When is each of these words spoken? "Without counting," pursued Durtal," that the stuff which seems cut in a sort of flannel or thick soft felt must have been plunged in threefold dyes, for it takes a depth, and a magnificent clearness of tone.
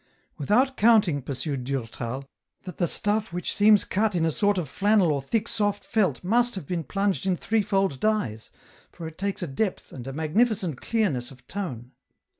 "Without 0.39 0.77
counting," 0.77 1.21
pursued 1.21 1.63
Durtal," 1.63 2.25
that 2.63 2.79
the 2.79 2.87
stuff 2.87 3.31
which 3.31 3.55
seems 3.55 3.85
cut 3.85 4.15
in 4.15 4.25
a 4.25 4.31
sort 4.31 4.57
of 4.57 4.67
flannel 4.67 5.11
or 5.11 5.21
thick 5.21 5.47
soft 5.47 5.85
felt 5.85 6.23
must 6.23 6.55
have 6.55 6.65
been 6.65 6.83
plunged 6.83 7.27
in 7.27 7.37
threefold 7.37 7.99
dyes, 7.99 8.49
for 8.91 9.07
it 9.07 9.19
takes 9.19 9.43
a 9.43 9.47
depth, 9.47 9.91
and 9.91 10.07
a 10.07 10.11
magnificent 10.11 10.81
clearness 10.81 11.29
of 11.29 11.45
tone. 11.45 11.91